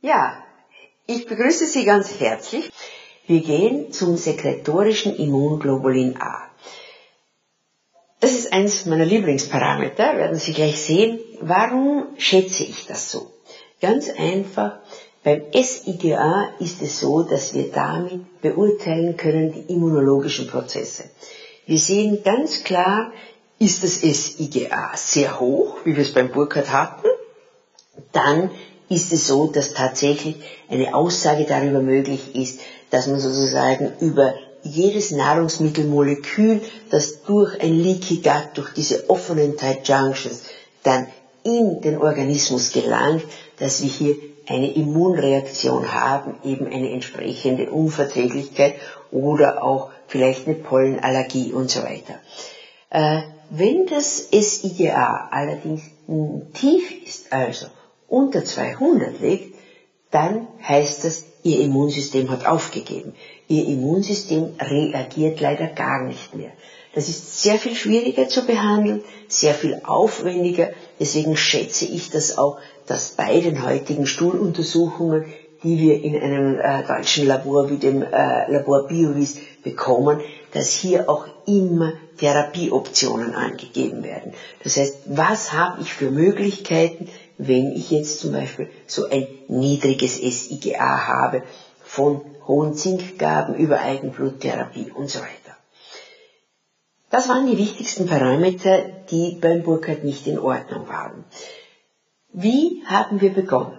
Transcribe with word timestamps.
Ja, 0.00 0.44
ich 1.06 1.26
begrüße 1.26 1.66
Sie 1.66 1.84
ganz 1.84 2.20
herzlich. 2.20 2.70
Wir 3.26 3.40
gehen 3.40 3.90
zum 3.90 4.16
sekretorischen 4.16 5.16
Immunglobulin 5.16 6.20
A. 6.20 6.48
Das 8.20 8.32
ist 8.32 8.52
eines 8.52 8.86
meiner 8.86 9.04
Lieblingsparameter, 9.04 10.16
werden 10.16 10.38
Sie 10.38 10.52
gleich 10.52 10.80
sehen. 10.80 11.18
Warum 11.40 12.06
schätze 12.16 12.62
ich 12.62 12.86
das 12.86 13.10
so? 13.10 13.32
Ganz 13.80 14.08
einfach, 14.08 14.78
beim 15.24 15.42
SIGA 15.52 16.52
ist 16.60 16.80
es 16.80 17.00
so, 17.00 17.24
dass 17.24 17.52
wir 17.54 17.72
damit 17.72 18.40
beurteilen 18.40 19.16
können 19.16 19.52
die 19.52 19.72
immunologischen 19.72 20.46
Prozesse. 20.46 21.10
Wir 21.66 21.78
sehen 21.78 22.22
ganz 22.22 22.62
klar, 22.62 23.12
ist 23.58 23.82
das 23.82 24.00
SIGA 24.00 24.92
sehr 24.94 25.40
hoch, 25.40 25.78
wie 25.82 25.96
wir 25.96 26.02
es 26.02 26.14
beim 26.14 26.30
Burkhardt 26.30 26.70
hatten, 26.72 27.08
dann 28.12 28.50
ist 28.88 29.12
es 29.12 29.26
so, 29.26 29.46
dass 29.48 29.74
tatsächlich 29.74 30.36
eine 30.68 30.94
Aussage 30.94 31.44
darüber 31.44 31.80
möglich 31.80 32.34
ist, 32.34 32.60
dass 32.90 33.06
man 33.06 33.20
sozusagen 33.20 33.92
über 34.00 34.34
jedes 34.62 35.10
Nahrungsmittelmolekül, 35.10 36.62
das 36.90 37.22
durch 37.22 37.60
ein 37.60 37.74
Leaky 37.74 38.16
Gut, 38.16 38.50
durch 38.54 38.72
diese 38.74 39.08
offenen 39.10 39.56
Tight 39.56 39.86
Junctions 39.88 40.42
dann 40.82 41.06
in 41.44 41.80
den 41.80 41.98
Organismus 41.98 42.72
gelangt, 42.72 43.24
dass 43.58 43.82
wir 43.82 43.88
hier 43.88 44.16
eine 44.46 44.72
Immunreaktion 44.72 45.92
haben, 45.92 46.36
eben 46.42 46.66
eine 46.66 46.90
entsprechende 46.90 47.70
Unverträglichkeit 47.70 48.74
oder 49.10 49.62
auch 49.62 49.90
vielleicht 50.06 50.46
eine 50.46 50.56
Pollenallergie 50.56 51.52
und 51.52 51.70
so 51.70 51.82
weiter. 51.82 52.14
Äh, 52.90 53.22
wenn 53.50 53.86
das 53.86 54.28
SIGA 54.30 55.28
allerdings 55.30 55.82
tief 56.54 57.06
ist, 57.06 57.32
also 57.32 57.66
unter 58.08 58.44
200 58.44 59.20
liegt, 59.20 59.54
dann 60.10 60.48
heißt 60.66 61.04
das, 61.04 61.24
Ihr 61.44 61.60
Immunsystem 61.60 62.30
hat 62.30 62.46
aufgegeben. 62.46 63.14
Ihr 63.46 63.66
Immunsystem 63.66 64.54
reagiert 64.60 65.40
leider 65.40 65.68
gar 65.68 66.02
nicht 66.04 66.34
mehr. 66.34 66.50
Das 66.94 67.08
ist 67.08 67.42
sehr 67.42 67.58
viel 67.58 67.74
schwieriger 67.74 68.28
zu 68.28 68.44
behandeln, 68.44 69.02
sehr 69.28 69.54
viel 69.54 69.80
aufwendiger. 69.84 70.70
Deswegen 70.98 71.36
schätze 71.36 71.84
ich 71.84 72.10
das 72.10 72.36
auch, 72.38 72.58
dass 72.86 73.10
bei 73.10 73.40
den 73.40 73.64
heutigen 73.64 74.06
Stuhluntersuchungen, 74.06 75.26
die 75.62 75.78
wir 75.78 76.02
in 76.02 76.20
einem 76.20 76.58
äh, 76.58 76.82
deutschen 76.86 77.26
Labor 77.26 77.70
wie 77.70 77.76
dem 77.76 78.02
äh, 78.02 78.50
Labor 78.50 78.88
Biovis 78.88 79.38
bekommen, 79.62 80.20
dass 80.52 80.72
hier 80.72 81.08
auch 81.08 81.26
immer 81.46 81.92
Therapieoptionen 82.18 83.34
angegeben 83.34 84.02
werden. 84.02 84.32
Das 84.64 84.76
heißt, 84.76 85.02
was 85.06 85.52
habe 85.52 85.82
ich 85.82 85.92
für 85.92 86.10
Möglichkeiten, 86.10 87.08
wenn 87.38 87.72
ich 87.72 87.90
jetzt 87.90 88.20
zum 88.20 88.32
Beispiel 88.32 88.68
so 88.86 89.08
ein 89.08 89.26
niedriges 89.48 90.16
SIGA 90.16 91.06
habe 91.06 91.42
von 91.82 92.20
hohen 92.46 92.74
Zinkgaben 92.74 93.54
über 93.54 93.80
Eigenbluttherapie 93.80 94.90
und 94.90 95.08
so 95.08 95.20
weiter. 95.20 95.56
Das 97.10 97.28
waren 97.28 97.46
die 97.46 97.56
wichtigsten 97.56 98.06
Parameter, 98.06 98.82
die 99.10 99.38
beim 99.40 99.62
Burkhardt 99.62 100.04
nicht 100.04 100.26
in 100.26 100.38
Ordnung 100.38 100.88
waren. 100.88 101.24
Wie 102.32 102.82
haben 102.86 103.20
wir 103.20 103.32
begonnen? 103.32 103.78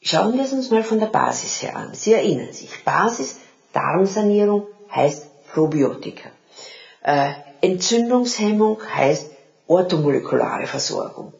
Schauen 0.00 0.34
wir 0.34 0.44
es 0.44 0.52
uns 0.52 0.70
mal 0.70 0.84
von 0.84 1.00
der 1.00 1.06
Basis 1.06 1.62
her 1.62 1.74
an. 1.74 1.94
Sie 1.94 2.12
erinnern 2.12 2.52
sich, 2.52 2.84
Basis 2.84 3.38
Darmsanierung 3.72 4.68
heißt 4.94 5.48
Probiotika. 5.52 6.30
Äh, 7.02 7.32
Entzündungshemmung 7.60 8.78
heißt 8.94 9.30
orthomolekulare 9.66 10.66
Versorgung. 10.66 11.32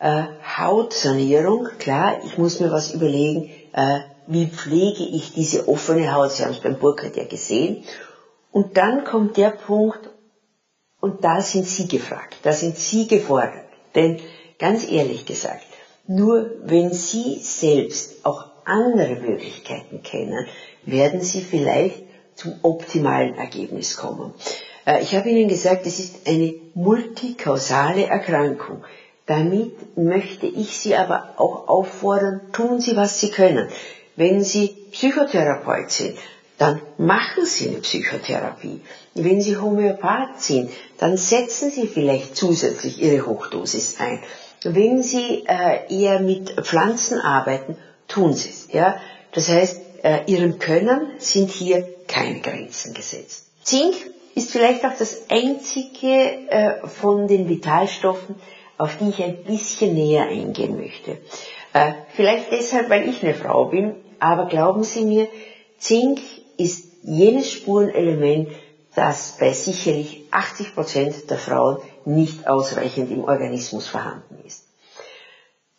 Äh, 0.00 0.24
Hautsanierung, 0.56 1.68
klar, 1.78 2.24
ich 2.24 2.38
muss 2.38 2.60
mir 2.60 2.70
was 2.70 2.92
überlegen, 2.92 3.50
äh, 3.72 4.00
wie 4.26 4.46
pflege 4.46 5.02
ich 5.02 5.32
diese 5.32 5.68
offene 5.68 6.12
Haut, 6.12 6.32
Sie 6.32 6.44
haben 6.44 6.52
es 6.52 6.60
beim 6.60 6.78
Burkhardt 6.78 7.16
ja 7.16 7.24
gesehen. 7.24 7.84
Und 8.52 8.76
dann 8.76 9.04
kommt 9.04 9.36
der 9.36 9.50
Punkt, 9.50 10.10
und 11.00 11.24
da 11.24 11.40
sind 11.40 11.66
Sie 11.66 11.88
gefragt, 11.88 12.36
da 12.42 12.52
sind 12.52 12.76
Sie 12.76 13.06
gefordert. 13.06 13.64
Denn 13.94 14.20
ganz 14.58 14.88
ehrlich 14.88 15.26
gesagt, 15.26 15.66
nur 16.06 16.50
wenn 16.64 16.92
Sie 16.92 17.38
selbst 17.40 18.24
auch 18.24 18.46
andere 18.64 19.16
Möglichkeiten 19.16 20.02
kennen, 20.02 20.46
werden 20.84 21.20
Sie 21.20 21.40
vielleicht 21.40 22.02
zum 22.34 22.54
optimalen 22.62 23.34
Ergebnis 23.34 23.96
kommen. 23.96 24.34
Äh, 24.86 25.02
ich 25.02 25.14
habe 25.14 25.28
Ihnen 25.28 25.48
gesagt, 25.48 25.86
es 25.86 25.98
ist 25.98 26.28
eine 26.28 26.54
multikausale 26.74 28.06
Erkrankung. 28.06 28.84
Damit 29.28 29.98
möchte 29.98 30.46
ich 30.46 30.78
Sie 30.78 30.96
aber 30.96 31.34
auch 31.36 31.68
auffordern, 31.68 32.40
tun 32.52 32.80
Sie, 32.80 32.96
was 32.96 33.20
Sie 33.20 33.30
können. 33.30 33.68
Wenn 34.16 34.42
Sie 34.42 34.74
Psychotherapeut 34.90 35.90
sind, 35.90 36.16
dann 36.56 36.80
machen 36.96 37.44
Sie 37.44 37.68
eine 37.68 37.78
Psychotherapie. 37.80 38.80
Wenn 39.14 39.42
Sie 39.42 39.58
Homöopath 39.58 40.40
sind, 40.40 40.70
dann 40.96 41.18
setzen 41.18 41.70
Sie 41.70 41.86
vielleicht 41.86 42.36
zusätzlich 42.36 43.02
Ihre 43.02 43.26
Hochdosis 43.26 44.00
ein. 44.00 44.20
Wenn 44.64 45.02
Sie 45.02 45.44
äh, 45.46 45.94
eher 45.94 46.20
mit 46.20 46.50
Pflanzen 46.62 47.18
arbeiten, 47.18 47.76
tun 48.08 48.32
Sie 48.32 48.48
es. 48.48 48.68
Ja? 48.72 48.96
Das 49.32 49.50
heißt, 49.50 49.82
äh, 50.04 50.20
Ihrem 50.26 50.58
Können 50.58 51.12
sind 51.18 51.50
hier 51.50 51.86
keine 52.08 52.40
Grenzen 52.40 52.94
gesetzt. 52.94 53.44
Zink 53.62 53.94
ist 54.34 54.52
vielleicht 54.52 54.86
auch 54.86 54.96
das 54.98 55.26
einzige 55.28 56.48
äh, 56.48 56.88
von 56.88 57.28
den 57.28 57.46
Vitalstoffen, 57.46 58.36
auf 58.78 58.96
die 58.96 59.10
ich 59.10 59.22
ein 59.22 59.44
bisschen 59.44 59.94
näher 59.94 60.26
eingehen 60.28 60.76
möchte. 60.76 61.18
Äh, 61.72 61.92
vielleicht 62.14 62.52
deshalb, 62.52 62.88
weil 62.88 63.08
ich 63.08 63.22
eine 63.22 63.34
Frau 63.34 63.66
bin, 63.66 63.96
aber 64.20 64.46
glauben 64.46 64.84
Sie 64.84 65.04
mir, 65.04 65.28
Zink 65.78 66.20
ist 66.56 66.84
jenes 67.02 67.50
Spurenelement, 67.50 68.48
das 68.94 69.36
bei 69.38 69.52
sicherlich 69.52 70.24
80 70.30 70.74
Prozent 70.74 71.30
der 71.30 71.38
Frauen 71.38 71.78
nicht 72.04 72.48
ausreichend 72.48 73.10
im 73.10 73.24
Organismus 73.24 73.86
vorhanden 73.86 74.38
ist. 74.44 74.64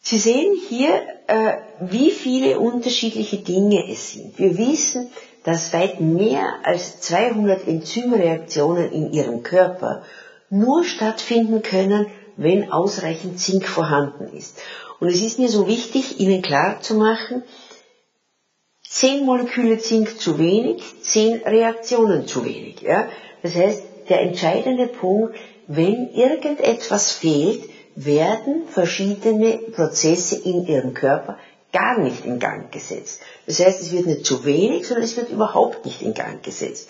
Sie 0.02 0.18
sehen 0.18 0.56
hier, 0.70 1.02
äh, 1.28 1.58
wie 1.82 2.12
viele 2.12 2.60
unterschiedliche 2.60 3.38
Dinge 3.38 3.90
es 3.92 4.14
sind. 4.14 4.40
Wir 4.40 4.58
wissen, 4.58 5.10
dass 5.44 5.74
weit 5.74 6.00
mehr 6.00 6.60
als 6.64 7.02
200 7.02 7.68
Enzymreaktionen 7.68 8.92
in 8.92 9.12
Ihrem 9.12 9.44
Körper 9.44 10.04
nur 10.50 10.84
stattfinden 10.84 11.62
können, 11.62 12.08
wenn 12.40 12.72
ausreichend 12.72 13.40
Zink 13.40 13.68
vorhanden 13.68 14.36
ist. 14.36 14.58
Und 15.00 15.10
es 15.10 15.22
ist 15.22 15.40
mir 15.40 15.50
so 15.50 15.68
wichtig, 15.68 16.20
Ihnen 16.20 16.42
klar 16.42 16.82
zu 16.82 16.96
machen, 16.96 17.44
10 18.88 19.26
Moleküle 19.26 19.78
Zink 19.80 20.20
zu 20.20 20.40
wenig, 20.40 20.82
10 21.04 21.44
Reaktionen 21.44 22.28
zu 22.28 22.46
wenig. 22.46 22.82
Ja? 22.82 23.08
Das 23.44 23.56
heißt, 23.56 23.84
der 24.10 24.22
entscheidende 24.22 24.88
Punkt, 24.88 25.36
wenn 25.68 26.10
irgendetwas 26.14 27.12
fehlt, 27.12 27.62
werden 27.96 28.64
verschiedene 28.68 29.58
Prozesse 29.76 30.38
in 30.38 30.66
Ihrem 30.66 30.94
Körper 30.94 31.38
gar 31.74 32.00
nicht 32.00 32.26
in 32.26 32.40
Gang 32.40 32.72
gesetzt. 32.72 33.22
Das 33.46 33.60
heißt, 33.60 33.82
es 33.82 33.92
wird 33.92 34.08
nicht 34.08 34.26
zu 34.26 34.46
wenig, 34.46 34.88
sondern 34.88 35.04
es 35.04 35.18
wird 35.18 35.30
überhaupt 35.30 35.86
nicht 35.86 36.02
in 36.02 36.14
Gang 36.14 36.42
gesetzt. 36.42 36.90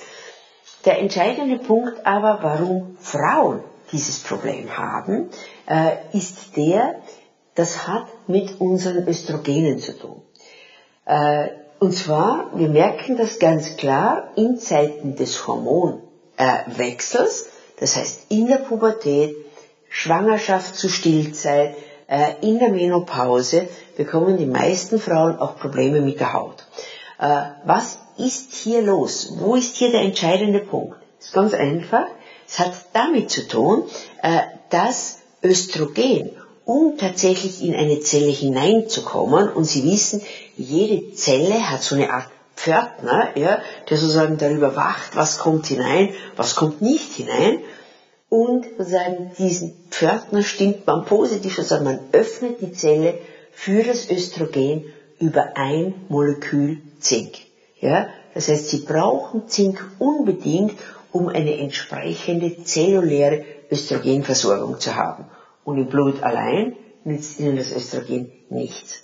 Der 0.85 0.99
entscheidende 0.99 1.57
Punkt 1.57 2.05
aber, 2.05 2.39
warum 2.41 2.95
Frauen 2.99 3.63
dieses 3.91 4.19
Problem 4.19 4.77
haben, 4.77 5.31
äh, 5.67 5.95
ist 6.13 6.55
der, 6.55 7.01
das 7.55 7.87
hat 7.87 8.05
mit 8.27 8.61
unseren 8.61 9.07
Östrogenen 9.07 9.79
zu 9.79 9.97
tun. 9.97 10.21
Äh, 11.05 11.47
und 11.79 11.95
zwar, 11.95 12.51
wir 12.55 12.69
merken 12.69 13.17
das 13.17 13.39
ganz 13.39 13.77
klar 13.77 14.29
in 14.35 14.59
Zeiten 14.59 15.15
des 15.15 15.47
Hormonwechsels, 15.47 17.47
das 17.79 17.95
heißt 17.95 18.27
in 18.29 18.45
der 18.47 18.57
Pubertät, 18.57 19.35
Schwangerschaft 19.89 20.75
zu 20.75 20.89
Stillzeit, 20.89 21.73
äh, 22.07 22.33
in 22.41 22.59
der 22.59 22.69
Menopause 22.69 23.67
bekommen 23.97 24.37
die 24.37 24.45
meisten 24.45 24.99
Frauen 24.99 25.39
auch 25.39 25.57
Probleme 25.57 26.01
mit 26.01 26.19
der 26.19 26.33
Haut. 26.33 26.67
Was 27.65 27.99
ist 28.17 28.53
hier 28.53 28.81
los? 28.81 29.33
Wo 29.39 29.55
ist 29.55 29.75
hier 29.75 29.91
der 29.91 30.03
entscheidende 30.03 30.59
Punkt? 30.59 30.95
Ist 31.19 31.33
ganz 31.33 31.53
einfach. 31.53 32.05
Es 32.51 32.59
hat 32.59 32.73
damit 32.93 33.29
zu 33.29 33.47
tun, 33.47 33.83
äh, 34.23 34.41
dass 34.69 35.19
Östrogen, 35.43 36.31
um 36.65 36.97
tatsächlich 36.97 37.63
in 37.63 37.75
eine 37.75 37.99
Zelle 37.99 38.31
hineinzukommen, 38.31 39.49
und 39.49 39.65
Sie 39.65 39.83
wissen, 39.83 40.21
jede 40.57 41.13
Zelle 41.13 41.69
hat 41.69 41.83
so 41.83 41.95
eine 41.95 42.11
Art 42.11 42.29
Pförtner, 42.55 43.37
ja, 43.37 43.61
der 43.89 43.97
sozusagen 43.97 44.37
darüber 44.37 44.75
wacht, 44.75 45.15
was 45.15 45.37
kommt 45.37 45.67
hinein, 45.67 46.09
was 46.35 46.55
kommt 46.55 46.81
nicht 46.81 47.13
hinein. 47.13 47.59
Und 48.27 48.65
sozusagen 48.77 49.31
diesen 49.37 49.73
Pförtner 49.89 50.43
stimmt 50.43 50.85
man 50.85 51.05
positiv, 51.05 51.55
sozusagen 51.55 51.85
man 51.85 51.99
öffnet 52.11 52.61
die 52.61 52.73
Zelle 52.73 53.17
für 53.53 53.83
das 53.83 54.09
Östrogen 54.09 54.85
über 55.19 55.55
ein 55.55 55.93
Molekül 56.09 56.81
Zink. 56.99 57.33
Ja, 57.79 58.09
das 58.33 58.49
heißt, 58.49 58.69
Sie 58.69 58.79
brauchen 58.79 59.47
Zink 59.47 59.83
unbedingt, 59.99 60.73
um 61.11 61.27
eine 61.27 61.57
entsprechende 61.57 62.63
zelluläre 62.63 63.45
Östrogenversorgung 63.71 64.79
zu 64.79 64.95
haben. 64.95 65.25
Und 65.63 65.77
im 65.77 65.87
Blut 65.87 66.23
allein 66.23 66.75
nützt 67.03 67.39
Ihnen 67.39 67.57
das 67.57 67.71
Östrogen 67.71 68.31
nichts. 68.49 69.03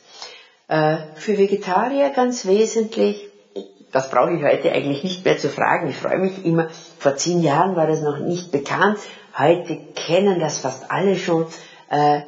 Äh, 0.67 0.97
für 1.15 1.37
Vegetarier 1.37 2.09
ganz 2.09 2.45
wesentlich, 2.45 3.29
das 3.91 4.09
brauche 4.09 4.33
ich 4.33 4.43
heute 4.43 4.71
eigentlich 4.71 5.03
nicht 5.03 5.25
mehr 5.25 5.37
zu 5.37 5.49
fragen, 5.49 5.89
ich 5.89 5.95
freue 5.95 6.17
mich 6.17 6.43
immer, 6.43 6.69
vor 6.97 7.15
zehn 7.15 7.41
Jahren 7.41 7.75
war 7.75 7.87
das 7.87 8.01
noch 8.01 8.19
nicht 8.19 8.51
bekannt, 8.51 8.97
heute 9.37 9.77
kennen 9.95 10.39
das 10.39 10.57
fast 10.57 10.91
alle 10.91 11.17
schon. 11.17 11.45
Äh, 11.89 12.21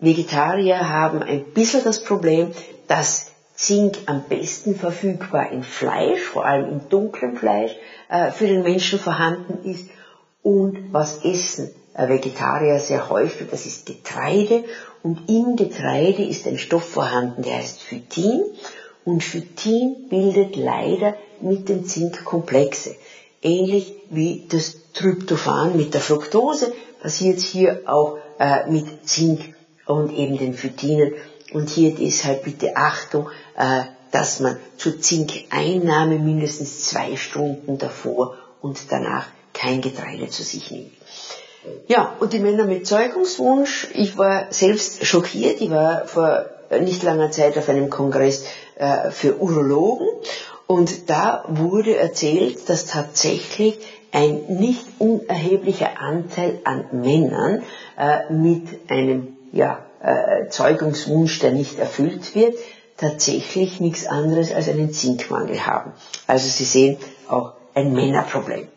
Vegetarier 0.00 0.88
haben 0.88 1.22
ein 1.22 1.44
bisschen 1.54 1.84
das 1.84 2.02
Problem, 2.02 2.50
dass 2.88 3.33
Zink 3.54 3.98
am 4.06 4.24
besten 4.28 4.74
verfügbar 4.74 5.52
in 5.52 5.62
Fleisch, 5.62 6.22
vor 6.22 6.44
allem 6.44 6.70
in 6.70 6.88
dunklem 6.88 7.36
Fleisch, 7.36 7.72
äh, 8.08 8.30
für 8.30 8.46
den 8.46 8.62
Menschen 8.62 8.98
vorhanden 8.98 9.68
ist. 9.68 9.88
Und 10.42 10.92
was 10.92 11.24
essen 11.24 11.70
Vegetarier 11.96 12.80
sehr 12.80 13.08
häufig, 13.08 13.48
das 13.50 13.66
ist 13.66 13.86
Getreide. 13.86 14.64
Und 15.02 15.28
im 15.28 15.56
Getreide 15.56 16.24
ist 16.24 16.46
ein 16.46 16.58
Stoff 16.58 16.84
vorhanden, 16.84 17.42
der 17.42 17.56
heißt 17.56 17.82
Phytin. 17.82 18.42
Und 19.04 19.22
Phytin 19.22 20.08
bildet 20.08 20.56
leider 20.56 21.14
mit 21.40 21.68
dem 21.68 21.84
Zink 21.84 22.24
Komplexe. 22.24 22.96
Ähnlich 23.42 23.94
wie 24.10 24.46
das 24.48 24.76
Tryptophan 24.94 25.76
mit 25.76 25.94
der 25.94 26.00
Fructose 26.00 26.72
passiert 27.00 27.40
hier 27.40 27.82
auch 27.86 28.18
äh, 28.38 28.68
mit 28.70 29.06
Zink 29.06 29.54
und 29.86 30.12
eben 30.12 30.38
den 30.38 30.54
Phytinen. 30.54 31.12
Und 31.52 31.70
hier 31.70 31.94
deshalb 31.94 32.44
bitte 32.44 32.76
Achtung, 32.76 33.28
äh, 33.56 33.82
dass 34.10 34.40
man 34.40 34.56
zur 34.76 35.00
Zinkeinnahme 35.00 36.18
mindestens 36.18 36.86
zwei 36.86 37.16
Stunden 37.16 37.78
davor 37.78 38.36
und 38.60 38.78
danach 38.90 39.26
kein 39.52 39.80
Getreide 39.80 40.28
zu 40.28 40.42
sich 40.42 40.70
nimmt. 40.70 40.92
Ja, 41.88 42.14
und 42.20 42.32
die 42.32 42.40
Männer 42.40 42.64
mit 42.64 42.86
Zeugungswunsch, 42.86 43.88
ich 43.94 44.18
war 44.18 44.46
selbst 44.50 45.04
schockiert, 45.06 45.60
ich 45.60 45.70
war 45.70 46.06
vor 46.06 46.46
nicht 46.80 47.02
langer 47.02 47.30
Zeit 47.30 47.56
auf 47.56 47.68
einem 47.68 47.90
Kongress 47.90 48.44
äh, 48.76 49.10
für 49.10 49.40
Urologen 49.40 50.06
und 50.66 51.10
da 51.10 51.44
wurde 51.48 51.96
erzählt, 51.96 52.68
dass 52.68 52.86
tatsächlich 52.86 53.78
ein 54.12 54.44
nicht 54.48 54.84
unerheblicher 54.98 56.00
Anteil 56.00 56.60
an 56.64 56.86
Männern 56.92 57.62
äh, 57.98 58.32
mit 58.32 58.90
einem 58.90 59.36
ja, 59.52 59.84
äh, 60.04 60.48
Zeugungswunsch, 60.48 61.38
der 61.40 61.52
nicht 61.52 61.78
erfüllt 61.78 62.34
wird, 62.34 62.56
tatsächlich 62.96 63.80
nichts 63.80 64.06
anderes 64.06 64.52
als 64.52 64.68
einen 64.68 64.92
Zinkmangel 64.92 65.66
haben. 65.66 65.92
Also 66.26 66.48
Sie 66.48 66.64
sehen 66.64 66.98
auch 67.28 67.54
ein 67.74 67.92
Männerproblem. 67.92 68.68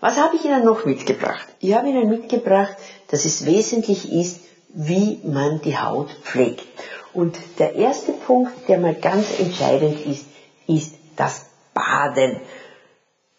Was 0.00 0.16
habe 0.16 0.36
ich 0.36 0.44
Ihnen 0.44 0.64
noch 0.64 0.84
mitgebracht? 0.84 1.46
Ich 1.60 1.74
habe 1.74 1.88
Ihnen 1.88 2.08
mitgebracht, 2.08 2.76
dass 3.08 3.24
es 3.24 3.46
wesentlich 3.46 4.12
ist, 4.12 4.40
wie 4.68 5.20
man 5.24 5.60
die 5.60 5.78
Haut 5.78 6.10
pflegt. 6.22 6.66
Und 7.14 7.36
der 7.58 7.74
erste 7.74 8.12
Punkt, 8.12 8.52
der 8.68 8.78
mal 8.78 8.94
ganz 8.94 9.38
entscheidend 9.40 10.04
ist, 10.06 10.24
ist 10.66 10.94
das 11.16 11.46
Baden. 11.74 12.40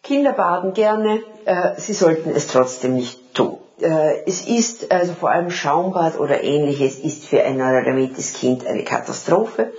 Kinder 0.03 0.33
baden 0.33 0.73
gerne, 0.73 1.21
äh, 1.45 1.79
sie 1.79 1.93
sollten 1.93 2.31
es 2.31 2.47
trotzdem 2.47 2.95
nicht 2.95 3.18
es 3.81 4.47
ist, 4.47 4.91
also 4.91 5.13
vor 5.13 5.31
allem 5.31 5.51
Schaumbad 5.51 6.19
oder 6.19 6.43
ähnliches, 6.43 6.99
ist 6.99 7.25
für 7.25 7.43
ein 7.43 7.57
neurodermitis 7.57 8.33
Kind 8.33 8.65
eine 8.67 8.83
Katastrophe. 8.83 9.73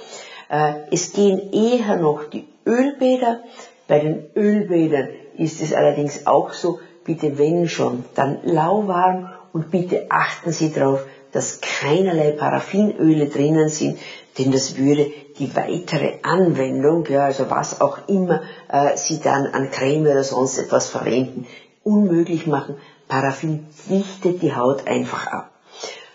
Äh, 0.48 0.74
es 0.90 1.12
gehen 1.12 1.52
eher 1.52 1.96
noch 1.96 2.24
die 2.24 2.46
Ölbäder. 2.66 3.40
Bei 3.88 3.98
den 3.98 4.30
Ölbädern 4.36 5.08
ist 5.36 5.62
es 5.62 5.72
allerdings 5.72 6.26
auch 6.26 6.52
so, 6.52 6.80
bitte 7.04 7.38
wenn 7.38 7.68
schon, 7.68 8.04
dann 8.14 8.38
lauwarm 8.44 9.30
und 9.52 9.70
bitte 9.70 10.06
achten 10.10 10.52
Sie 10.52 10.72
darauf, 10.72 11.04
dass 11.32 11.60
keinerlei 11.60 12.32
Paraffinöle 12.32 13.26
drinnen 13.26 13.68
sind, 13.68 13.98
denn 14.38 14.52
das 14.52 14.76
würde 14.76 15.10
die 15.38 15.54
weitere 15.54 16.18
Anwendung, 16.22 17.06
ja, 17.08 17.24
also 17.24 17.50
was 17.50 17.80
auch 17.80 17.98
immer 18.08 18.42
äh, 18.68 18.96
Sie 18.96 19.20
dann 19.20 19.46
an 19.46 19.70
Creme 19.70 20.06
oder 20.06 20.24
sonst 20.24 20.58
etwas 20.58 20.88
verwenden, 20.88 21.46
unmöglich 21.84 22.46
machen. 22.46 22.76
Paraffin 23.10 23.66
dichtet 23.90 24.40
die 24.40 24.54
Haut 24.54 24.86
einfach 24.86 25.26
ab. 25.26 25.50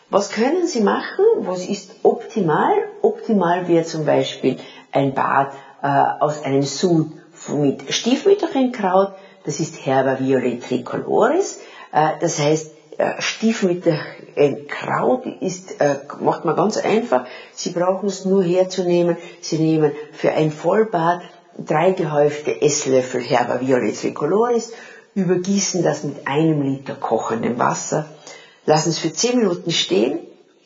Was 0.10 0.32
können 0.32 0.66
Sie 0.66 0.82
machen? 0.82 1.26
Was 1.40 1.68
ist 1.68 1.92
optimal? 2.04 2.72
Optimal 3.02 3.68
wäre 3.68 3.84
zum 3.84 4.06
Beispiel 4.06 4.58
ein 4.92 5.14
Bad 5.14 5.52
äh, 5.84 5.88
aus 6.20 6.42
einem 6.44 6.64
Sud 6.64 7.12
mit 7.50 7.94
Stiefmütterchenkraut, 7.94 9.14
das 9.46 9.60
ist 9.60 9.86
Herba 9.86 10.18
violet 10.20 10.64
tricoloris, 10.64 11.60
äh, 11.92 12.12
das 12.22 12.40
heißt, 12.40 12.72
äh, 12.98 13.12
Stiefmütterchenkraut 13.20 15.26
ist, 15.42 15.82
äh, 15.82 15.98
macht 16.22 16.46
man 16.46 16.56
ganz 16.56 16.78
einfach, 16.78 17.26
Sie 17.54 17.72
brauchen 17.72 18.08
es 18.08 18.24
nur 18.24 18.42
herzunehmen, 18.44 19.18
Sie 19.42 19.60
nehmen 19.60 19.92
für 20.14 20.32
ein 20.32 20.52
Vollbad 20.52 21.24
drei 21.58 21.92
gehäufte 21.92 22.62
Esslöffel 22.62 23.20
Herba 23.22 23.60
violet 23.60 24.00
tricoloris, 24.00 24.72
übergießen 25.16 25.82
das 25.82 26.04
mit 26.04 26.28
einem 26.28 26.62
Liter 26.62 26.94
kochendem 26.94 27.58
Wasser, 27.58 28.06
lassen 28.66 28.90
es 28.90 29.00
für 29.00 29.14
zehn 29.14 29.40
Minuten 29.40 29.72
stehen 29.72 30.20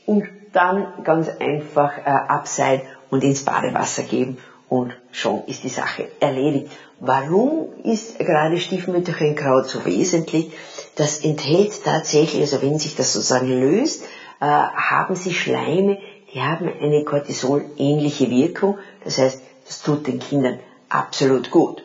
und 0.05 0.25
dann 0.51 1.03
ganz 1.03 1.29
einfach 1.39 1.99
äh, 1.99 2.09
abseilen 2.09 2.81
und 3.11 3.23
ins 3.23 3.45
Badewasser 3.45 4.03
geben 4.03 4.39
und 4.67 4.93
schon 5.11 5.43
ist 5.45 5.63
die 5.63 5.69
Sache 5.69 6.09
erledigt. 6.19 6.71
Warum 6.99 7.69
ist 7.83 8.19
gerade 8.19 8.59
Stiefmütterchenkraut 8.59 9.67
so 9.67 9.85
wesentlich? 9.85 10.51
Das 10.95 11.19
enthält 11.19 11.83
tatsächlich, 11.83 12.41
also 12.41 12.61
wenn 12.61 12.79
sich 12.79 12.95
das 12.95 13.13
sozusagen 13.13 13.47
löst, 13.47 14.03
äh, 14.41 14.45
haben 14.45 15.15
sie 15.15 15.33
Schleime, 15.33 15.99
die 16.33 16.41
haben 16.41 16.67
eine 16.81 17.03
Cortisol-ähnliche 17.03 18.29
Wirkung. 18.29 18.77
Das 19.03 19.17
heißt, 19.17 19.41
das 19.65 19.81
tut 19.81 20.07
den 20.07 20.19
Kindern 20.19 20.59
absolut 20.89 21.51
gut. 21.51 21.83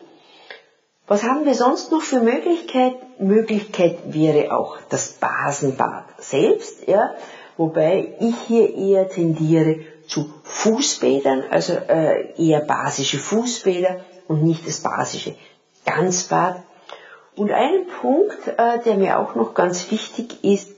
Was 1.07 1.23
haben 1.23 1.45
wir 1.45 1.53
sonst 1.53 1.91
noch 1.91 2.01
für 2.01 2.19
Möglichkeit? 2.19 2.95
Möglichkeit 3.19 3.97
wäre 4.05 4.57
auch 4.57 4.77
das 4.89 5.09
Basenbad 5.13 6.05
selbst, 6.17 6.87
ja, 6.87 7.13
wobei 7.57 8.15
ich 8.19 8.35
hier 8.47 8.75
eher 8.75 9.07
tendiere 9.07 9.81
zu 10.07 10.33
Fußbädern, 10.43 11.43
also 11.49 11.73
äh, 11.73 12.33
eher 12.37 12.61
basische 12.61 13.19
Fußbäder 13.19 14.01
und 14.27 14.43
nicht 14.43 14.67
das 14.67 14.81
basische 14.81 15.35
Ganzbad. 15.85 16.63
Und 17.35 17.51
ein 17.51 17.85
Punkt, 18.01 18.47
äh, 18.47 18.79
der 18.83 18.95
mir 18.95 19.19
auch 19.19 19.35
noch 19.35 19.53
ganz 19.53 19.91
wichtig 19.91 20.43
ist, 20.43 20.71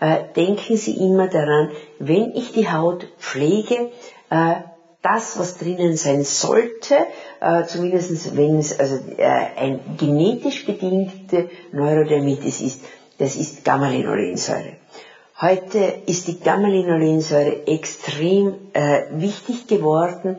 äh, 0.00 0.24
denken 0.36 0.76
Sie 0.76 0.96
immer 0.96 1.28
daran, 1.28 1.70
wenn 1.98 2.32
ich 2.34 2.52
die 2.52 2.70
Haut 2.70 3.06
pflege, 3.18 3.90
äh, 4.28 4.56
das, 5.02 5.38
was 5.38 5.58
drinnen 5.58 5.96
sein 5.96 6.24
sollte, 6.24 6.96
äh, 7.40 7.64
zumindest 7.64 8.36
wenn 8.36 8.58
es 8.58 8.78
also 8.78 8.96
äh, 9.16 9.24
ein 9.24 9.80
genetisch 9.98 10.66
bedingte 10.66 11.48
Neurodermitis 11.72 12.60
ist, 12.60 12.80
das 13.18 13.36
ist 13.36 13.64
Gamma-Linolensäure. 13.64 14.76
Heute 15.40 16.02
ist 16.06 16.28
die 16.28 16.38
Gamma-Linolensäure 16.38 17.66
extrem 17.66 18.54
äh, 18.74 19.04
wichtig 19.12 19.66
geworden, 19.66 20.36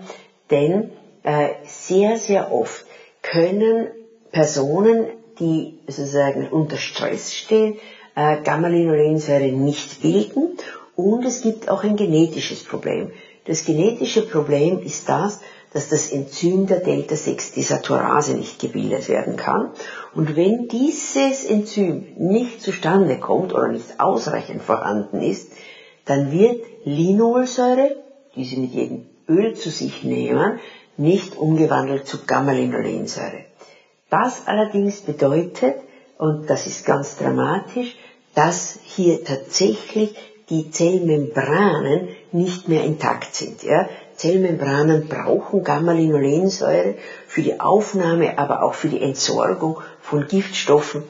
denn 0.51 0.91
äh, 1.24 1.50
sehr, 1.63 2.17
sehr 2.17 2.51
oft 2.51 2.86
können 3.24 3.88
Personen, 4.31 5.07
die 5.39 5.79
sozusagen 5.88 6.50
unter 6.50 6.77
Stress 6.77 7.33
stehen, 7.33 7.77
äh, 8.15 8.41
Gamma-Linolensäure 8.43 9.51
nicht 9.51 10.01
bilden 10.01 10.57
und 10.95 11.25
es 11.25 11.41
gibt 11.41 11.69
auch 11.69 11.83
ein 11.83 11.95
genetisches 11.95 12.63
Problem. 12.63 13.12
Das 13.51 13.65
genetische 13.65 14.22
Problem 14.22 14.79
ist 14.79 15.10
das, 15.10 15.41
dass 15.74 15.89
das 15.89 16.10
Enzym 16.10 16.67
der 16.67 16.79
Delta-6-Desaturase 16.79 18.36
nicht 18.36 18.60
gebildet 18.60 19.10
werden 19.10 19.36
kann. 19.36 19.72
Und 20.15 20.38
wenn 20.38 20.70
dieses 20.70 21.43
Enzym 21.43 22.13
nicht 22.15 22.62
zustande 22.62 23.20
kommt 23.20 23.53
oder 23.53 23.67
nicht 23.67 24.00
ausreichend 24.00 24.62
vorhanden 24.62 25.22
ist, 25.22 25.51
dann 26.05 26.31
wird 26.31 26.63
Linolsäure, 26.86 27.98
die 28.38 28.46
Sie 28.46 28.55
mit 28.55 28.72
jedem 28.72 29.08
Öl 29.27 29.53
zu 29.55 29.70
sich 29.70 30.05
nehmen, 30.05 30.62
nicht 30.96 31.36
umgewandelt 31.36 32.08
zu 32.08 32.20
Gamma-Linolensäure. 32.25 33.48
Das 34.10 34.43
allerdings 34.46 35.01
bedeutet, 35.01 35.75
und 36.17 36.50
das 36.50 36.67
ist 36.67 36.86
ganz 36.86 37.17
dramatisch, 37.17 37.98
dass 38.34 38.79
hier 38.86 39.25
tatsächlich 39.25 40.15
die 40.51 40.70
Zellmembranen 40.70 42.10
nicht 42.31 42.67
mehr 42.67 42.84
intakt 42.84 43.34
sind. 43.34 43.63
Ja? 43.63 43.88
Zellmembranen 44.15 45.08
brauchen 45.08 45.63
Gamma-Linolensäure 45.63 46.96
für 47.25 47.41
die 47.41 47.60
Aufnahme, 47.60 48.38
aber 48.38 48.62
auch 48.62 48.74
für 48.74 48.89
die 48.89 49.01
Entsorgung 49.01 49.79
von 50.01 50.27
Giftstoffen. 50.27 51.03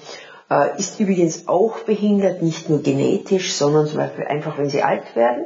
Äh, 0.49 0.79
ist 0.79 0.99
übrigens 0.99 1.47
auch 1.47 1.79
behindert, 1.79 2.43
nicht 2.43 2.69
nur 2.69 2.83
genetisch, 2.83 3.53
sondern 3.53 3.87
zum 3.87 3.97
Beispiel 3.97 4.25
einfach, 4.25 4.57
wenn 4.59 4.69
sie 4.69 4.83
alt 4.83 5.15
werden 5.15 5.45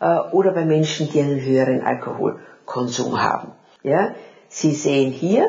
äh, 0.00 0.18
oder 0.32 0.50
bei 0.52 0.64
Menschen, 0.64 1.08
die 1.08 1.20
einen 1.20 1.40
höheren 1.40 1.82
Alkoholkonsum 1.82 3.22
haben. 3.22 3.52
Ja? 3.84 4.14
Sie 4.48 4.72
sehen 4.72 5.12
hier, 5.12 5.48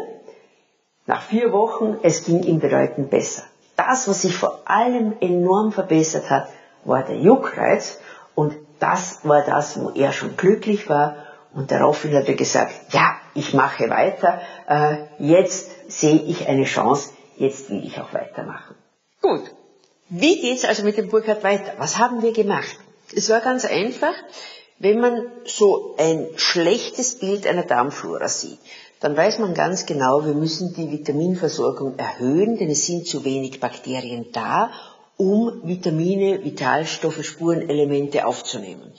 nach 1.07 1.23
vier 1.23 1.51
Wochen, 1.51 1.97
es 2.03 2.25
ging 2.25 2.43
ihm 2.43 2.59
bedeutend 2.59 3.09
besser. 3.09 3.43
Das, 3.75 4.07
was 4.07 4.21
sich 4.21 4.35
vor 4.35 4.61
allem 4.65 5.13
enorm 5.19 5.71
verbessert 5.71 6.29
hat, 6.29 6.47
war 6.87 7.03
der 7.03 7.17
Juckreiz 7.17 7.99
und 8.35 8.55
das 8.79 9.19
war 9.23 9.43
das, 9.43 9.79
wo 9.79 9.89
er 9.89 10.11
schon 10.11 10.37
glücklich 10.37 10.89
war 10.89 11.27
Und 11.57 11.71
daraufhin 11.71 12.13
hat 12.15 12.27
er 12.27 12.35
gesagt, 12.35 12.71
ja, 12.93 13.15
ich 13.33 13.53
mache 13.53 13.89
weiter, 13.89 14.41
äh, 14.67 14.97
jetzt 15.17 15.71
sehe 15.87 16.21
ich 16.21 16.47
eine 16.47 16.65
Chance, 16.65 17.09
jetzt 17.37 17.71
will 17.71 17.83
ich 17.83 17.99
auch 17.99 18.13
weitermachen. 18.13 18.75
Gut, 19.23 19.41
wie 20.09 20.39
geht's 20.39 20.65
also 20.65 20.83
mit 20.83 20.97
dem 20.97 21.09
Burkhardt 21.09 21.43
weiter? 21.43 21.73
Was 21.79 21.97
haben 21.97 22.21
wir 22.21 22.31
gemacht? 22.31 22.77
Es 23.15 23.29
war 23.31 23.39
ganz 23.39 23.65
einfach, 23.65 24.13
wenn 24.77 24.99
man 24.99 25.25
so 25.45 25.95
ein 25.97 26.27
schlechtes 26.35 27.17
Bild 27.17 27.47
einer 27.47 27.63
Darmflora 27.63 28.27
sieht, 28.27 28.59
dann 28.99 29.17
weiß 29.17 29.39
man 29.39 29.55
ganz 29.55 29.87
genau, 29.87 30.25
wir 30.25 30.35
müssen 30.35 30.75
die 30.75 30.91
Vitaminversorgung 30.91 31.97
erhöhen, 31.97 32.57
denn 32.57 32.69
es 32.69 32.85
sind 32.85 33.07
zu 33.07 33.25
wenig 33.25 33.59
Bakterien 33.59 34.27
da, 34.31 34.69
um 35.17 35.61
Vitamine, 35.63 36.43
Vitalstoffe, 36.43 37.25
Spurenelemente 37.25 38.25
aufzunehmen. 38.25 38.93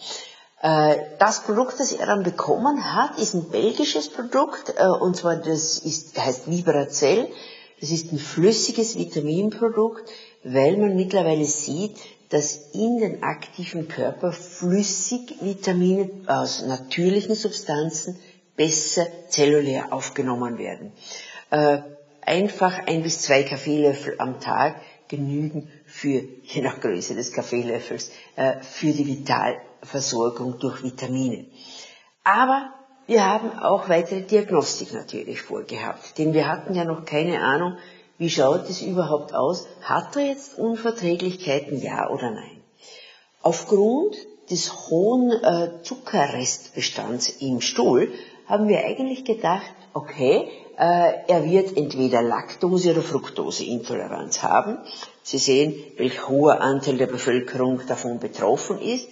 Äh, 0.61 0.97
das 1.19 1.45
Produkt, 1.45 1.79
das 1.79 1.93
er 1.93 2.07
dann 2.07 2.25
bekommen 2.25 2.95
hat, 2.95 3.19
ist 3.19 3.35
ein 3.35 3.49
belgisches 3.51 4.11
Produkt, 4.11 4.75
äh, 4.77 4.87
und 4.87 5.17
zwar 5.17 5.37
das 5.37 5.79
ist, 5.79 6.19
heißt 6.19 6.51
Vibracell. 6.51 7.29
Das 7.81 7.91
ist 7.91 8.13
ein 8.13 8.19
flüssiges 8.19 8.99
Vitaminprodukt, 8.99 10.11
weil 10.43 10.77
man 10.77 10.97
mittlerweile 10.97 11.45
sieht, 11.45 11.97
dass 12.31 12.73
in 12.73 12.99
den 12.99 13.23
aktiven 13.23 13.89
Körper 13.89 14.33
flüssig 14.33 15.37
Vitamine 15.41 16.11
aus 16.27 16.63
natürlichen 16.63 17.37
Substanzen 17.37 18.19
besser 18.57 19.07
zellulär 19.29 19.93
aufgenommen 19.93 20.59
werden. 20.59 20.93
Äh, 21.51 21.79
einfach 22.21 22.87
ein 22.87 23.05
bis 23.05 23.23
zwei 23.23 23.45
Kaffeelöffel 23.45 24.17
am 24.19 24.41
Tag 24.41 24.81
genügen 25.07 25.71
für, 25.89 26.23
je 26.43 26.63
nach 26.63 26.81
Größe 26.81 27.15
des 27.15 27.33
Kaffeelöffels, 27.33 28.11
für 28.61 28.93
die 28.93 29.07
Vital 29.07 29.57
Versorgung 29.83 30.59
durch 30.59 30.83
Vitamine. 30.83 31.47
Aber 32.25 32.73
wir 33.07 33.25
haben 33.25 33.59
auch 33.59 33.89
weitere 33.89 34.23
Diagnostik 34.23 34.93
natürlich 34.93 35.41
vorgehabt, 35.41 36.19
denn 36.19 36.35
wir 36.35 36.47
hatten 36.47 36.75
ja 36.75 36.85
noch 36.85 37.05
keine 37.05 37.41
Ahnung, 37.41 37.79
wie 38.19 38.29
schaut 38.29 38.69
es 38.69 38.83
überhaupt 38.83 39.33
aus? 39.35 39.67
Hat 39.81 40.17
er 40.17 40.27
jetzt 40.27 40.59
Unverträglichkeiten, 40.59 41.81
ja 41.81 42.11
oder 42.11 42.33
nein? 42.33 42.63
Aufgrund 43.43 44.17
des 44.51 44.91
hohen 44.91 45.31
äh, 45.31 45.83
Zuckerrestbestands 45.83 47.29
im 47.41 47.61
Stuhl 47.61 48.13
haben 48.47 48.69
wir 48.69 48.85
eigentlich 48.85 49.25
gedacht, 49.25 49.73
okay, 49.95 50.49
äh, 50.49 50.68
er 50.79 51.45
wird 51.45 51.77
entweder 51.77 52.23
Laktose- 52.23 52.93
oder 52.93 53.03
Fructoseintoleranz 53.03 54.43
haben. 54.43 54.79
Sie 55.23 55.39
sehen, 55.39 55.75
welch 55.97 56.29
hoher 56.29 56.61
Anteil 56.61 56.97
der 56.97 57.09
Bevölkerung 57.09 57.81
davon 57.87 58.21
betroffen 58.21 58.81
ist 58.81 59.09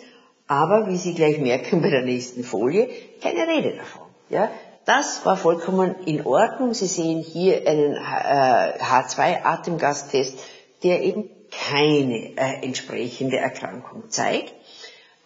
aber 0.46 0.88
wie 0.88 0.96
Sie 0.96 1.14
gleich 1.14 1.38
merken 1.38 1.82
bei 1.82 1.90
der 1.90 2.02
nächsten 2.02 2.44
Folie, 2.44 2.88
keine 3.20 3.48
Rede 3.48 3.76
davon. 3.76 4.06
Ja, 4.28 4.50
das 4.84 5.24
war 5.24 5.36
vollkommen 5.36 5.96
in 6.04 6.24
Ordnung. 6.24 6.74
Sie 6.74 6.86
sehen 6.86 7.20
hier 7.20 7.66
einen 7.66 7.94
äh, 7.94 8.78
H2-Atemgastest, 8.78 10.38
der 10.84 11.02
eben 11.02 11.28
keine 11.50 12.36
äh, 12.36 12.62
entsprechende 12.62 13.38
Erkrankung 13.38 14.08
zeigt. 14.10 14.52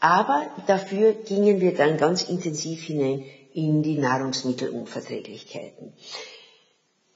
Aber 0.00 0.46
dafür 0.66 1.12
gingen 1.12 1.60
wir 1.60 1.74
dann 1.74 1.98
ganz 1.98 2.22
intensiv 2.22 2.84
hinein 2.84 3.24
in 3.54 3.82
die 3.82 3.98
Nahrungsmittelunverträglichkeiten. 3.98 5.92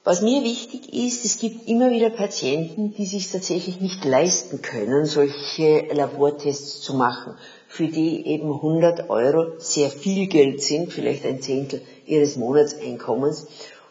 Was 0.03 0.21
mir 0.21 0.43
wichtig 0.43 0.93
ist, 0.93 1.25
es 1.25 1.39
gibt 1.39 1.67
immer 1.67 1.89
wieder 1.89 2.11
Patienten, 2.11 2.93
die 2.93 3.07
sich 3.07 3.31
tatsächlich 3.31 3.81
nicht 3.81 4.05
leisten 4.05 4.61
können, 4.61 5.05
solche 5.05 5.87
Labortests 5.91 6.81
zu 6.81 6.93
machen 6.93 7.35
für 7.75 7.87
die 7.87 8.25
eben 8.25 8.53
100 8.53 9.09
Euro 9.09 9.59
sehr 9.59 9.89
viel 9.89 10.27
Geld 10.27 10.61
sind, 10.61 10.93
vielleicht 10.93 11.25
ein 11.25 11.41
Zehntel 11.41 11.81
ihres 12.05 12.37
Monatseinkommens. 12.37 13.47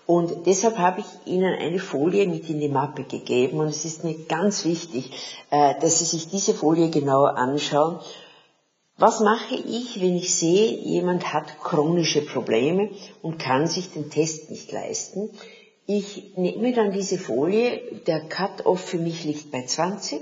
Und 0.06 0.46
deshalb 0.46 0.78
habe 0.78 1.00
ich 1.00 1.30
Ihnen 1.30 1.54
eine 1.54 1.78
Folie 1.78 2.26
mit 2.26 2.48
in 2.48 2.60
die 2.60 2.68
Mappe 2.68 3.04
gegeben 3.04 3.58
und 3.58 3.68
es 3.68 3.84
ist 3.84 4.02
mir 4.02 4.14
ganz 4.26 4.64
wichtig, 4.64 5.10
äh, 5.50 5.74
dass 5.80 5.98
Sie 5.98 6.04
sich 6.04 6.28
diese 6.28 6.54
Folie 6.54 6.88
genauer 6.88 7.36
anschauen. 7.36 7.98
Was 8.96 9.18
mache 9.20 9.56
ich, 9.56 10.00
wenn 10.00 10.16
ich 10.16 10.34
sehe, 10.36 10.78
jemand 10.78 11.32
hat 11.32 11.58
chronische 11.60 12.24
Probleme 12.24 12.90
und 13.22 13.38
kann 13.38 13.66
sich 13.66 13.90
den 13.90 14.08
Test 14.08 14.50
nicht 14.50 14.70
leisten? 14.70 15.30
Ich 15.86 16.36
nehme 16.36 16.72
dann 16.72 16.92
diese 16.92 17.18
Folie, 17.18 17.80
der 18.06 18.20
Cut-off 18.20 18.80
für 18.80 18.98
mich 18.98 19.24
liegt 19.24 19.50
bei 19.50 19.64
20 19.66 20.20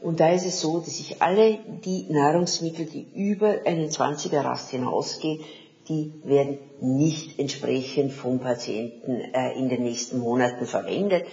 und 0.00 0.20
da 0.20 0.30
ist 0.30 0.46
es 0.46 0.60
so, 0.60 0.78
dass 0.78 1.00
ich 1.00 1.20
alle 1.20 1.58
die 1.84 2.06
Nahrungsmittel, 2.08 2.86
die 2.86 3.08
über 3.14 3.66
einen 3.66 3.90
20er 3.90 4.42
Rast 4.42 4.70
hinausgehen, 4.70 5.40
die 5.88 6.12
werden 6.24 6.58
nicht 6.80 7.40
entsprechend 7.40 8.12
vom 8.12 8.38
Patienten 8.38 9.20
äh, 9.20 9.52
in 9.58 9.68
den 9.68 9.82
nächsten 9.82 10.20
Monaten 10.20 10.66
verwendet. 10.66 11.26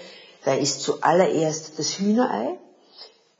Da 0.44 0.56
ist 0.56 0.82
zuallererst 0.82 1.78
das 1.78 2.00
Hühnerei. 2.00 2.58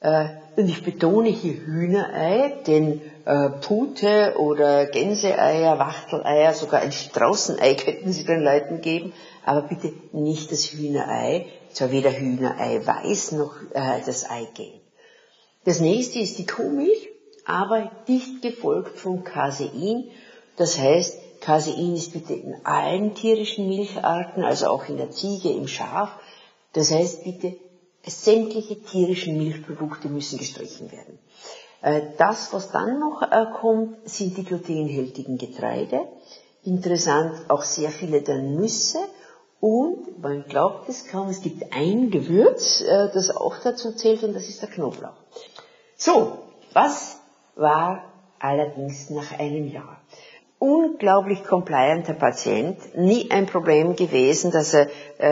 Äh, 0.02 0.30
und 0.56 0.70
ich 0.70 0.84
betone 0.84 1.30
hier 1.30 1.54
Hühnerei, 1.54 2.54
denn 2.68 3.02
äh, 3.30 3.52
Pute 3.62 4.34
oder 4.40 4.88
Gänseeier, 4.88 5.78
Wachteleier, 5.78 6.56
sogar 6.56 6.82
ein 6.82 6.92
Straußenei 6.92 7.76
könnten 7.76 8.12
Sie 8.12 8.26
den 8.26 8.42
Leuten 8.42 8.82
geben, 8.82 9.14
aber 9.46 9.62
bitte 9.62 9.94
nicht 10.14 10.52
das 10.52 10.72
Hühnerei, 10.72 11.46
zwar 11.72 11.92
weder 11.92 12.12
Hühnerei 12.12 12.82
weiß 12.84 13.34
noch 13.34 13.54
äh, 13.74 14.02
das 14.04 14.28
Eigelb. 14.28 14.82
Das 15.64 15.80
nächste 15.80 16.18
ist 16.18 16.40
die 16.40 16.48
Kuhmilch, 16.48 17.10
aber 17.46 17.92
dicht 18.08 18.42
gefolgt 18.42 18.98
von 18.98 19.24
Casein. 19.24 20.06
Das 20.58 20.80
heißt, 20.80 21.40
Casein 21.40 21.94
ist 21.94 22.14
bitte 22.14 22.34
in 22.34 22.56
allen 22.66 23.14
tierischen 23.14 23.68
Milcharten, 23.68 24.44
also 24.44 24.70
auch 24.70 24.90
in 24.90 24.98
der 24.98 25.12
Ziege, 25.12 25.52
im 25.52 25.68
Schaf. 25.68 26.10
Das 26.74 26.90
heißt 26.90 27.24
bitte, 27.24 27.58
sämtliche 28.08 28.82
tierischen 28.82 29.38
Milchprodukte 29.38 30.10
müssen 30.10 30.40
gestrichen 30.40 30.92
werden. 30.92 31.20
Äh, 31.82 32.02
das, 32.18 32.52
was 32.54 32.72
dann 32.72 33.00
noch 33.00 33.22
äh, 33.22 33.46
kommt, 33.60 34.10
sind 34.10 34.38
die 34.38 34.44
glutenhaltigen 34.44 35.38
Getreide. 35.38 36.02
Interessant 36.64 37.50
auch 37.50 37.64
sehr 37.64 37.90
viele 37.90 38.22
der 38.22 38.40
Nüsse. 38.40 39.00
Und 39.62 40.22
man 40.22 40.46
glaubt 40.46 40.88
es 40.88 41.08
kaum, 41.08 41.30
es 41.30 41.42
gibt 41.42 41.74
ein 41.74 42.12
Gewürz, 42.12 42.82
äh, 42.82 43.10
das 43.14 43.30
auch 43.30 43.58
dazu 43.64 43.94
zählt, 43.94 44.24
und 44.24 44.34
das 44.34 44.48
ist 44.48 44.62
der 44.62 44.70
Knoblauch. 44.70 45.16
So, 45.96 46.40
was 46.74 47.20
war 47.56 48.04
allerdings 48.40 49.10
nach 49.10 49.38
einem 49.38 49.68
Jahr? 49.68 50.02
Unglaublich 50.60 51.44
complianter 51.46 52.14
Patient, 52.14 52.78
nie 52.98 53.32
ein 53.32 53.46
Problem 53.46 53.96
gewesen, 53.96 54.52
dass 54.52 54.74
er 54.74 54.90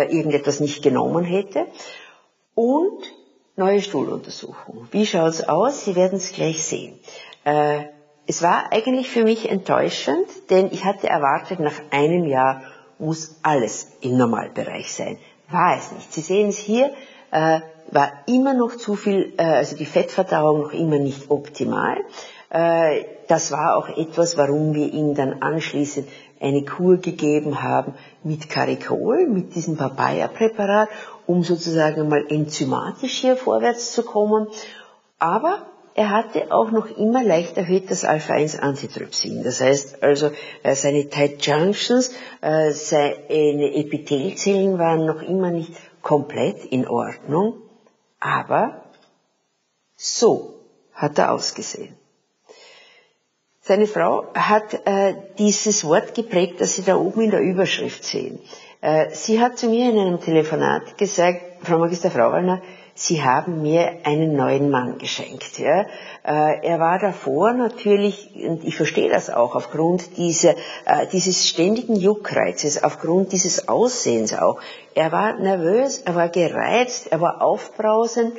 irgendetwas 0.10 0.62
nicht 0.62 0.82
genommen 0.82 1.26
hätte. 1.26 1.68
Und 2.56 3.04
neue 3.58 3.82
Stuhluntersuchung. 3.82 4.88
Wie 4.92 5.06
schaut's 5.06 5.42
aus? 5.42 5.84
Sie 5.84 5.96
werden 5.96 6.18
es 6.18 6.32
gleich 6.32 6.64
sehen. 6.64 7.00
Äh, 7.44 7.86
es 8.28 8.44
war 8.44 8.72
eigentlich 8.72 9.10
für 9.10 9.24
mich 9.24 9.50
enttäuschend, 9.50 10.28
denn 10.50 10.68
ich 10.72 10.86
hatte 10.86 11.10
erwartet, 11.10 11.60
nach 11.60 11.80
einem 11.92 12.26
Jahr 12.26 12.62
muss 13.00 13.40
alles 13.42 13.94
im 14.02 14.18
Normalbereich 14.18 14.94
sein. 14.94 15.18
War 15.50 15.76
es 15.78 15.92
nicht. 15.92 16.14
Sie 16.14 16.22
sehen 16.22 16.50
es 16.50 16.58
hier, 16.58 16.92
äh, 17.32 17.62
war 17.90 18.12
immer 18.28 18.54
noch 18.54 18.76
zu 18.76 18.96
viel, 18.96 19.34
äh, 19.38 19.44
also 19.44 19.76
die 19.76 19.86
Fettverdauung 19.86 20.62
noch 20.62 20.74
immer 20.74 21.00
nicht 21.00 21.32
optimal. 21.32 21.98
Äh, 22.50 23.06
das 23.28 23.52
war 23.52 23.76
auch 23.76 23.90
etwas, 23.90 24.38
warum 24.38 24.76
wir 24.76 24.94
ihm 24.94 25.16
dann 25.16 25.42
anschließend 25.42 26.08
eine 26.40 26.64
Kur 26.64 26.98
gegeben 26.98 27.64
haben 27.64 27.96
mit 28.24 28.50
Caricol, 28.50 29.28
mit 29.28 29.56
diesem 29.56 29.78
Papaya-Präparat, 29.78 30.90
um 31.28 31.44
sozusagen 31.44 32.08
mal 32.10 32.26
enzymatisch 32.30 33.20
hier 33.20 33.36
vorwärts 33.36 33.92
zu 33.92 34.04
kommen. 34.04 34.48
Aber 35.20 35.68
er 35.94 36.12
hatte 36.12 36.52
auch 36.52 36.72
noch 36.72 36.96
immer 36.96 37.24
leicht 37.24 37.58
erhöht 37.58 37.90
das 37.90 38.06
Alpha-1-Antitrypsin. 38.06 39.44
Das 39.44 39.62
heißt 39.62 40.04
also, 40.04 40.32
äh, 40.64 40.76
seine 40.76 41.10
Tight 41.10 41.46
Junctions, 41.46 42.12
äh, 42.42 42.72
seine 42.72 43.74
Epithelzellen 43.76 44.78
waren 44.78 45.06
noch 45.06 45.22
immer 45.22 45.50
nicht 45.50 45.74
komplett 46.04 46.66
in 46.66 46.88
Ordnung, 46.88 47.56
aber 48.20 48.84
so 49.96 50.54
hat 50.94 51.18
er 51.18 51.32
ausgesehen. 51.34 51.96
Seine 53.62 53.88
Frau 53.88 54.28
hat 54.34 54.86
äh, 54.86 55.16
dieses 55.38 55.84
Wort 55.84 56.14
geprägt, 56.14 56.62
das 56.62 56.76
Sie 56.76 56.84
da 56.84 56.96
oben 56.96 57.22
in 57.22 57.32
der 57.32 57.42
Überschrift 57.42 58.04
sehen. 58.04 58.40
Äh, 58.82 59.10
sie 59.12 59.42
hat 59.42 59.58
zu 59.58 59.70
mir 59.70 59.90
in 59.90 60.00
einem 60.00 60.20
Telefonat 60.20 60.98
gesagt, 60.98 61.42
Frau 61.64 61.78
Magister 61.80 62.12
Frauwallner, 62.12 62.62
Sie 63.00 63.24
haben 63.24 63.62
mir 63.62 64.00
einen 64.06 64.36
neuen 64.36 64.72
Mann 64.72 64.98
geschenkt. 64.98 65.60
Ja? 65.60 65.82
Äh, 66.24 66.66
er 66.68 66.80
war 66.80 66.98
davor 66.98 67.54
natürlich, 67.54 68.32
und 68.34 68.64
ich 68.64 68.76
verstehe 68.76 69.08
das 69.08 69.30
auch, 69.30 69.54
aufgrund 69.54 70.18
dieser, 70.18 70.56
äh, 70.86 71.06
dieses 71.12 71.48
ständigen 71.48 71.96
Juckreizes, 71.96 72.84
aufgrund 72.84 73.34
dieses 73.34 73.68
Aussehens 73.68 74.34
auch. 74.34 74.60
Er 74.96 75.12
war 75.12 75.34
nervös, 75.34 76.00
er 76.00 76.16
war 76.16 76.30
gereizt, 76.30 77.12
er 77.12 77.22
war 77.22 77.44
aufbrausend. 77.44 78.34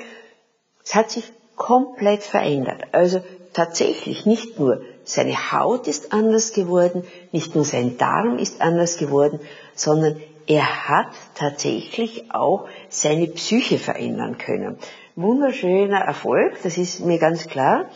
Es 0.84 0.96
hat 0.96 1.12
sich 1.12 1.32
komplett 1.54 2.24
verändert. 2.24 2.82
Also 2.90 3.20
tatsächlich 3.52 4.26
nicht 4.26 4.58
nur 4.58 4.80
seine 5.08 5.52
Haut 5.52 5.88
ist 5.88 6.12
anders 6.12 6.52
geworden, 6.52 7.02
nicht 7.32 7.54
nur 7.54 7.64
sein 7.64 7.96
Darm 7.96 8.38
ist 8.38 8.60
anders 8.60 8.98
geworden, 8.98 9.40
sondern 9.74 10.20
er 10.46 10.88
hat 10.88 11.08
tatsächlich 11.34 12.30
auch 12.30 12.68
seine 12.90 13.26
Psyche 13.28 13.78
verändern 13.78 14.36
können. 14.36 14.76
Wunderschöner 15.16 16.00
Erfolg, 16.00 16.58
das 16.62 16.76
ist 16.76 17.00
mir 17.00 17.18
ganz 17.18 17.48
klar. 17.48 17.86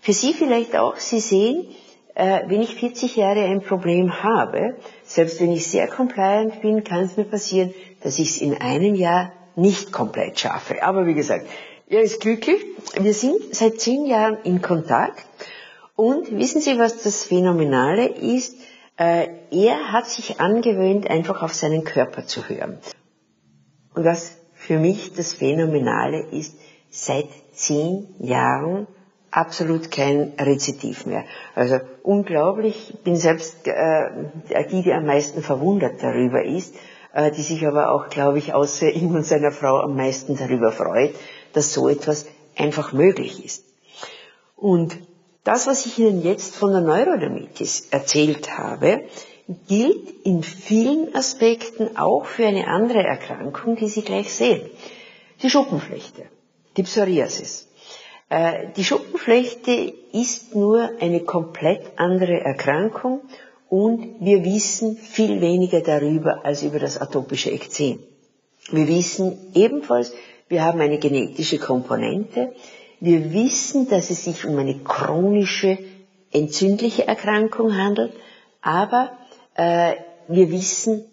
Für 0.00 0.12
Sie 0.12 0.34
vielleicht 0.34 0.76
auch, 0.76 0.96
Sie 0.96 1.20
sehen, 1.20 1.66
äh, 2.14 2.40
wenn 2.46 2.60
ich 2.60 2.74
40 2.74 3.16
Jahre 3.16 3.42
ein 3.44 3.62
Problem 3.62 4.22
habe, 4.22 4.76
selbst 5.02 5.40
wenn 5.40 5.52
ich 5.52 5.66
sehr 5.66 5.88
compliant 5.88 6.60
bin, 6.60 6.84
kann 6.84 7.04
es 7.04 7.16
mir 7.16 7.24
passieren, 7.24 7.72
dass 8.02 8.18
ich 8.18 8.30
es 8.30 8.38
in 8.38 8.60
einem 8.60 8.94
Jahr 8.94 9.32
nicht 9.56 9.92
komplett 9.92 10.38
schaffe. 10.38 10.82
Aber 10.82 11.06
wie 11.06 11.14
gesagt, 11.14 11.46
er 11.88 12.02
ist 12.02 12.20
glücklich. 12.20 12.60
Wir 13.00 13.14
sind 13.14 13.54
seit 13.54 13.80
zehn 13.80 14.04
Jahren 14.04 14.38
in 14.44 14.60
Kontakt. 14.60 15.24
Und 16.00 16.34
wissen 16.38 16.62
Sie, 16.62 16.78
was 16.78 17.02
das 17.02 17.24
Phänomenale 17.24 18.08
ist? 18.08 18.56
Äh, 18.96 19.28
er 19.50 19.92
hat 19.92 20.08
sich 20.08 20.40
angewöhnt, 20.40 21.10
einfach 21.10 21.42
auf 21.42 21.52
seinen 21.52 21.84
Körper 21.84 22.24
zu 22.24 22.48
hören. 22.48 22.78
Und 23.94 24.06
was 24.06 24.38
für 24.54 24.78
mich 24.78 25.12
das 25.12 25.34
Phänomenale 25.34 26.24
ist, 26.30 26.58
seit 26.88 27.26
zehn 27.52 28.14
Jahren 28.18 28.86
absolut 29.30 29.90
kein 29.90 30.32
Rezitiv 30.40 31.04
mehr. 31.04 31.26
Also 31.54 31.80
unglaublich, 32.02 32.94
ich 32.94 33.00
bin 33.00 33.16
selbst 33.16 33.68
äh, 33.68 34.64
die, 34.70 34.82
die 34.82 34.94
am 34.94 35.04
meisten 35.04 35.42
verwundert 35.42 36.02
darüber 36.02 36.42
ist, 36.42 36.74
äh, 37.12 37.30
die 37.30 37.42
sich 37.42 37.66
aber 37.66 37.90
auch, 37.90 38.08
glaube 38.08 38.38
ich, 38.38 38.54
außer 38.54 38.88
ihm 38.90 39.14
und 39.16 39.26
seiner 39.26 39.52
Frau 39.52 39.80
am 39.80 39.96
meisten 39.96 40.34
darüber 40.34 40.72
freut, 40.72 41.14
dass 41.52 41.74
so 41.74 41.90
etwas 41.90 42.24
einfach 42.56 42.94
möglich 42.94 43.44
ist. 43.44 43.66
Und 44.56 44.96
das, 45.44 45.66
was 45.66 45.86
ich 45.86 45.98
Ihnen 45.98 46.22
jetzt 46.22 46.54
von 46.54 46.72
der 46.72 46.82
Neurodermitis 46.82 47.88
erzählt 47.90 48.58
habe, 48.58 49.04
gilt 49.68 50.24
in 50.24 50.42
vielen 50.42 51.14
Aspekten 51.14 51.96
auch 51.96 52.26
für 52.26 52.46
eine 52.46 52.68
andere 52.68 53.02
Erkrankung, 53.02 53.76
die 53.76 53.88
Sie 53.88 54.02
gleich 54.02 54.32
sehen. 54.32 54.62
Die 55.42 55.50
Schuppenflechte, 55.50 56.26
die 56.76 56.82
Psoriasis. 56.82 57.68
Äh, 58.28 58.68
die 58.76 58.84
Schuppenflechte 58.84 59.92
ist 60.12 60.54
nur 60.54 60.90
eine 61.00 61.20
komplett 61.20 61.82
andere 61.96 62.40
Erkrankung 62.40 63.22
und 63.68 64.16
wir 64.20 64.44
wissen 64.44 64.96
viel 64.96 65.40
weniger 65.40 65.80
darüber 65.80 66.44
als 66.44 66.62
über 66.62 66.78
das 66.78 67.00
atopische 67.00 67.50
Ekzem. 67.50 67.98
Wir 68.70 68.86
wissen 68.86 69.36
ebenfalls, 69.54 70.12
wir 70.48 70.64
haben 70.64 70.80
eine 70.80 70.98
genetische 70.98 71.58
Komponente, 71.58 72.52
wir 73.00 73.32
wissen, 73.32 73.88
dass 73.88 74.10
es 74.10 74.24
sich 74.24 74.44
um 74.44 74.58
eine 74.58 74.78
chronische, 74.80 75.78
entzündliche 76.32 77.08
Erkrankung 77.08 77.76
handelt, 77.76 78.12
aber 78.60 79.10
äh, 79.54 79.94
wir 80.28 80.50
wissen 80.50 81.04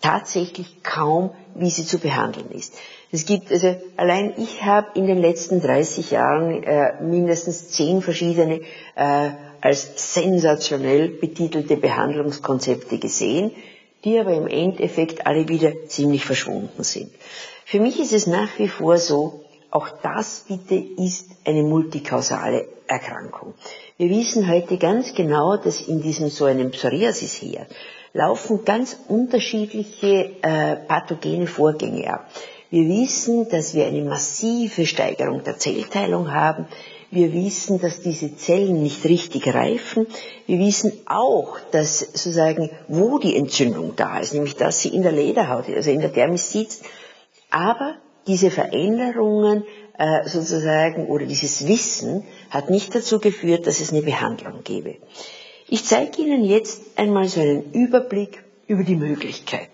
tatsächlich 0.00 0.82
kaum, 0.82 1.30
wie 1.54 1.70
sie 1.70 1.84
zu 1.84 1.98
behandeln 1.98 2.50
ist. 2.50 2.74
Es 3.10 3.26
gibt 3.26 3.50
also 3.52 3.76
allein 3.96 4.34
ich 4.36 4.62
habe 4.62 4.88
in 4.94 5.06
den 5.06 5.18
letzten 5.18 5.60
30 5.60 6.10
Jahren 6.10 6.62
äh, 6.62 7.00
mindestens 7.02 7.70
zehn 7.70 8.02
verschiedene 8.02 8.60
äh, 8.96 9.30
als 9.60 10.12
sensationell 10.12 11.08
betitelte 11.08 11.76
Behandlungskonzepte 11.76 12.98
gesehen, 12.98 13.50
die 14.04 14.18
aber 14.18 14.34
im 14.34 14.46
Endeffekt 14.46 15.26
alle 15.26 15.48
wieder 15.48 15.72
ziemlich 15.86 16.26
verschwunden 16.26 16.82
sind. 16.82 17.10
Für 17.64 17.80
mich 17.80 17.98
ist 17.98 18.12
es 18.12 18.26
nach 18.26 18.58
wie 18.58 18.68
vor 18.68 18.98
so, 18.98 19.40
auch 19.74 19.88
das 20.02 20.44
bitte 20.46 20.76
ist 20.76 21.30
eine 21.44 21.64
multikausale 21.64 22.68
Erkrankung. 22.86 23.54
Wir 23.96 24.08
wissen 24.08 24.48
heute 24.48 24.78
ganz 24.78 25.14
genau, 25.14 25.56
dass 25.56 25.80
in 25.80 26.00
diesem 26.00 26.30
so 26.30 26.44
einem 26.44 26.70
Psoriasis-Herd 26.70 27.66
laufen 28.12 28.64
ganz 28.64 28.96
unterschiedliche 29.08 30.30
äh, 30.42 30.76
pathogene 30.76 31.48
Vorgänge 31.48 32.08
ab. 32.14 32.30
Wir 32.70 32.88
wissen, 32.88 33.48
dass 33.48 33.74
wir 33.74 33.86
eine 33.86 34.02
massive 34.02 34.86
Steigerung 34.86 35.42
der 35.42 35.58
Zellteilung 35.58 36.32
haben. 36.32 36.66
Wir 37.10 37.32
wissen, 37.32 37.80
dass 37.80 38.00
diese 38.00 38.36
Zellen 38.36 38.80
nicht 38.80 39.04
richtig 39.04 39.52
reifen. 39.52 40.06
Wir 40.46 40.60
wissen 40.60 40.92
auch, 41.06 41.58
dass 41.72 41.98
sozusagen, 41.98 42.70
wo 42.86 43.18
die 43.18 43.36
Entzündung 43.36 43.94
da 43.96 44.20
ist, 44.20 44.34
nämlich 44.34 44.54
dass 44.54 44.82
sie 44.82 44.90
in 44.90 45.02
der 45.02 45.12
Lederhaut, 45.12 45.68
also 45.68 45.90
in 45.90 46.00
der 46.00 46.10
Dermis 46.10 46.52
sitzt. 46.52 46.84
Aber 47.50 47.96
diese 48.26 48.50
Veränderungen 48.50 49.64
äh, 49.98 50.28
sozusagen 50.28 51.06
oder 51.08 51.26
dieses 51.26 51.66
Wissen 51.66 52.24
hat 52.50 52.70
nicht 52.70 52.94
dazu 52.94 53.20
geführt, 53.20 53.66
dass 53.66 53.80
es 53.80 53.92
eine 53.92 54.02
Behandlung 54.02 54.62
gäbe. 54.64 54.96
Ich 55.68 55.84
zeige 55.84 56.22
Ihnen 56.22 56.44
jetzt 56.44 56.82
einmal 56.96 57.28
so 57.28 57.40
einen 57.40 57.72
Überblick 57.72 58.44
über 58.66 58.84
die 58.84 58.96
Möglichkeiten. 58.96 59.73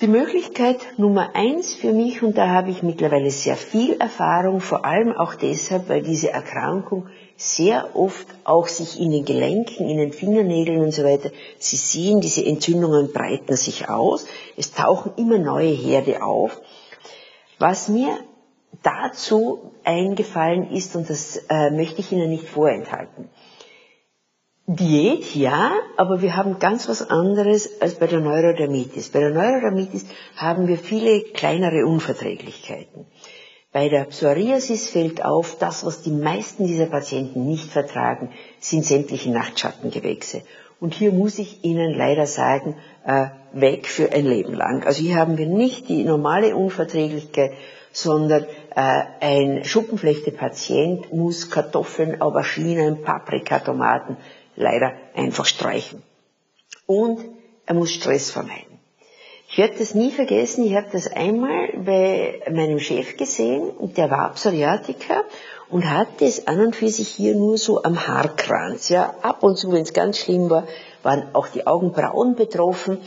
Die 0.00 0.06
Möglichkeit 0.06 0.78
Nummer 0.96 1.34
eins 1.34 1.74
für 1.74 1.92
mich, 1.92 2.22
und 2.22 2.38
da 2.38 2.46
habe 2.50 2.70
ich 2.70 2.84
mittlerweile 2.84 3.32
sehr 3.32 3.56
viel 3.56 3.94
Erfahrung, 4.00 4.60
vor 4.60 4.84
allem 4.84 5.10
auch 5.10 5.34
deshalb, 5.34 5.88
weil 5.88 6.02
diese 6.02 6.30
Erkrankung 6.30 7.08
sehr 7.36 7.96
oft 7.96 8.28
auch 8.44 8.68
sich 8.68 9.00
in 9.00 9.10
den 9.10 9.24
Gelenken, 9.24 9.88
in 9.88 9.98
den 9.98 10.12
Fingernägeln 10.12 10.82
und 10.82 10.92
so 10.92 11.02
weiter, 11.02 11.32
Sie 11.58 11.74
sehen, 11.74 12.20
diese 12.20 12.46
Entzündungen 12.46 13.12
breiten 13.12 13.56
sich 13.56 13.88
aus, 13.88 14.24
es 14.56 14.70
tauchen 14.70 15.14
immer 15.16 15.38
neue 15.38 15.72
Herde 15.72 16.22
auf. 16.22 16.62
Was 17.58 17.88
mir 17.88 18.16
dazu 18.84 19.72
eingefallen 19.82 20.70
ist, 20.70 20.94
und 20.94 21.10
das 21.10 21.38
äh, 21.48 21.72
möchte 21.72 22.02
ich 22.02 22.12
Ihnen 22.12 22.30
nicht 22.30 22.48
vorenthalten. 22.48 23.30
Diät, 24.70 25.34
ja, 25.34 25.72
aber 25.96 26.20
wir 26.20 26.36
haben 26.36 26.58
ganz 26.58 26.90
was 26.90 27.08
anderes 27.08 27.80
als 27.80 27.94
bei 27.94 28.06
der 28.06 28.20
Neurodermitis. 28.20 29.08
Bei 29.08 29.20
der 29.20 29.30
Neurodermitis 29.30 30.04
haben 30.36 30.68
wir 30.68 30.76
viele 30.76 31.22
kleinere 31.22 31.86
Unverträglichkeiten. 31.86 33.06
Bei 33.72 33.88
der 33.88 34.04
Psoriasis 34.04 34.90
fällt 34.90 35.24
auf, 35.24 35.56
das, 35.58 35.86
was 35.86 36.02
die 36.02 36.10
meisten 36.10 36.66
dieser 36.66 36.84
Patienten 36.84 37.46
nicht 37.46 37.70
vertragen, 37.70 38.28
sind 38.60 38.84
sämtliche 38.84 39.30
Nachtschattengewächse. 39.30 40.42
Und 40.80 40.92
hier 40.92 41.12
muss 41.12 41.38
ich 41.38 41.64
Ihnen 41.64 41.94
leider 41.94 42.26
sagen, 42.26 42.76
äh, 43.06 43.28
weg 43.54 43.86
für 43.86 44.12
ein 44.12 44.26
Leben 44.26 44.52
lang. 44.52 44.84
Also 44.84 45.00
hier 45.00 45.16
haben 45.16 45.38
wir 45.38 45.46
nicht 45.46 45.88
die 45.88 46.04
normale 46.04 46.54
Unverträglichkeit, 46.54 47.52
sondern 47.90 48.44
äh, 48.76 49.02
ein 49.20 49.64
Schuppenflechte-Patient 49.64 51.10
muss 51.10 51.50
Kartoffeln, 51.50 52.20
Auberginen, 52.20 53.00
Paprika, 53.02 53.60
Tomaten 53.60 54.18
leider 54.58 54.92
einfach 55.14 55.46
streichen. 55.46 56.02
Und 56.86 57.20
er 57.66 57.74
muss 57.74 57.92
Stress 57.92 58.30
vermeiden. 58.30 58.78
Ich 59.50 59.56
werde 59.56 59.78
das 59.78 59.94
nie 59.94 60.10
vergessen, 60.10 60.66
ich 60.66 60.74
habe 60.74 60.88
das 60.92 61.10
einmal 61.10 61.68
bei 61.84 62.42
meinem 62.50 62.80
Chef 62.80 63.16
gesehen 63.16 63.72
der 63.96 64.10
war 64.10 64.34
Psoriatiker 64.34 65.24
und 65.70 65.88
hatte 65.88 66.26
es 66.26 66.46
an 66.46 66.60
und 66.60 66.76
für 66.76 66.88
sich 66.88 67.08
hier 67.08 67.34
nur 67.34 67.56
so 67.56 67.82
am 67.82 68.06
Haarkranz. 68.06 68.90
Ja, 68.90 69.14
ab 69.22 69.42
und 69.42 69.56
zu, 69.56 69.72
wenn 69.72 69.82
es 69.82 69.94
ganz 69.94 70.18
schlimm 70.18 70.50
war, 70.50 70.64
waren 71.02 71.34
auch 71.34 71.48
die 71.48 71.66
Augenbrauen 71.66 72.34
betroffen 72.34 72.98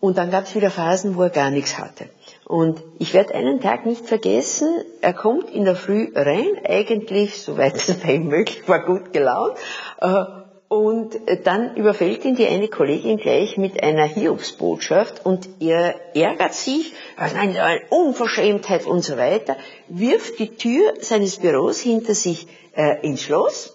und 0.00 0.18
dann 0.18 0.30
gab 0.30 0.44
es 0.44 0.54
wieder 0.54 0.70
Phasen, 0.70 1.16
wo 1.16 1.22
er 1.22 1.30
gar 1.30 1.50
nichts 1.50 1.78
hatte. 1.78 2.08
Und 2.44 2.82
ich 2.98 3.14
werde 3.14 3.34
einen 3.34 3.60
Tag 3.60 3.86
nicht 3.86 4.06
vergessen, 4.06 4.68
er 5.00 5.14
kommt 5.14 5.48
in 5.50 5.64
der 5.64 5.76
Früh 5.76 6.12
rein, 6.14 6.60
eigentlich, 6.64 7.40
soweit 7.40 7.76
es 7.76 7.94
bei 8.00 8.14
ihm 8.14 8.26
möglich 8.28 8.68
war, 8.68 8.84
gut 8.84 9.12
gelaunt, 9.12 9.56
äh, 10.00 10.43
und 10.74 11.20
dann 11.44 11.76
überfällt 11.76 12.24
ihn 12.24 12.34
die 12.34 12.46
eine 12.46 12.66
Kollegin 12.66 13.18
gleich 13.18 13.56
mit 13.56 13.80
einer 13.80 14.06
Hiobsbotschaft 14.06 15.24
und 15.24 15.48
er 15.60 15.94
ärgert 16.16 16.54
sich, 16.54 16.92
also 17.16 17.36
eine 17.36 17.82
Unverschämtheit 17.90 18.84
und 18.84 19.04
so 19.04 19.16
weiter, 19.16 19.56
wirft 19.88 20.38
die 20.40 20.56
Tür 20.56 20.94
seines 21.00 21.36
Büros 21.36 21.78
hinter 21.78 22.14
sich 22.14 22.48
äh, 22.74 23.06
ins 23.06 23.22
Schloss 23.22 23.72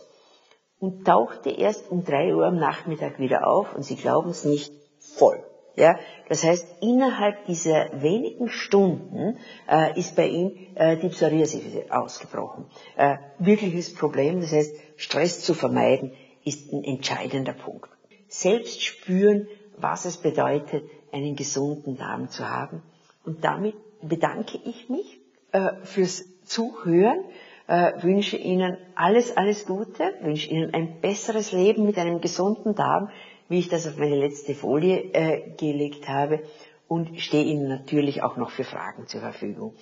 und 0.79 1.05
tauchte 1.05 1.51
erst 1.51 1.89
um 1.89 2.03
drei 2.03 2.35
Uhr 2.35 2.45
am 2.45 2.57
Nachmittag 2.57 3.17
wieder 3.17 3.47
auf 3.47 3.73
und 3.73 3.83
Sie 3.83 3.95
glauben 3.95 4.31
es 4.31 4.43
nicht, 4.43 4.73
voll. 5.17 5.41
Ja, 5.75 5.97
das 6.27 6.43
heißt, 6.43 6.67
innerhalb 6.81 7.45
dieser 7.45 8.01
wenigen 8.01 8.49
Stunden 8.49 9.38
äh, 9.69 9.97
ist 9.97 10.17
bei 10.17 10.27
ihm 10.27 10.51
äh, 10.75 10.97
die 10.97 11.07
Psoriasis 11.07 11.62
ausgebrochen. 11.89 12.65
Äh, 12.97 13.15
wirkliches 13.38 13.95
Problem, 13.95 14.41
das 14.41 14.51
heißt, 14.51 14.75
Stress 14.97 15.39
zu 15.39 15.53
vermeiden, 15.53 16.12
ist 16.43 16.71
ein 16.71 16.84
entscheidender 16.84 17.54
Punkt. 17.54 17.89
Selbst 18.28 18.84
spüren, 18.84 19.47
was 19.78 20.06
es 20.06 20.17
bedeutet, 20.17 20.84
einen 21.12 21.36
gesunden 21.36 21.97
Darm 21.97 22.30
zu 22.30 22.47
haben. 22.47 22.84
Und 23.25 23.43
damit 23.43 23.75
bedanke 24.02 24.60
ich 24.63 24.89
mich 24.89 25.19
äh, 25.52 25.71
fürs 25.84 26.25
Zuhören, 26.43 27.23
äh, 27.67 28.02
wünsche 28.02 28.38
Ihnen 28.38 28.78
alles, 28.95 29.36
alles 29.38 29.65
Gute, 29.65 30.13
wünsche 30.21 30.49
Ihnen 30.49 30.73
ein 30.73 31.02
besseres 31.02 31.52
Leben 31.52 31.86
mit 31.86 31.97
einem 31.97 32.21
gesunden 32.21 32.75
Darm, 32.75 33.10
wie 33.47 33.60
ich 33.60 33.69
das 33.69 33.88
auf 33.88 33.97
meine 33.97 34.15
letzte 34.15 34.56
Folie 34.56 35.12
äh, 35.13 35.56
gelegt 35.58 36.08
habe 36.08 36.43
und 36.88 37.19
stehe 37.19 37.43
Ihnen 37.43 37.67
natürlich 37.67 38.23
auch 38.23 38.38
noch 38.38 38.52
für 38.52 38.63
Fragen 38.63 39.08
zur 39.08 39.21
Verfügung. 39.21 39.75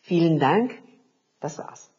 Vielen 0.00 0.38
Dank, 0.38 0.72
das 1.40 1.58
war's. 1.58 1.93